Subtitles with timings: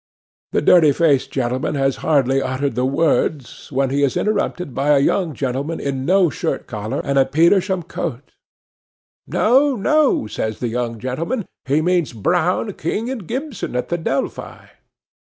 [0.51, 4.97] The dirty faced gentleman has hardly uttered the words, when he is interrupted by a
[4.99, 8.33] young gentleman in no shirt collar and a Petersham coat.
[9.27, 14.69] 'No, no,' says the young gentleman; 'he means Brown, King, and Gibson, at the 'Delphi.